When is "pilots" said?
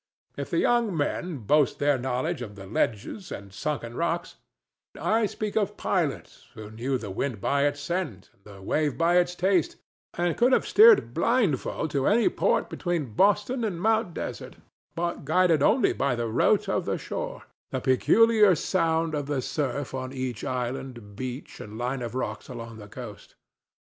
5.77-6.47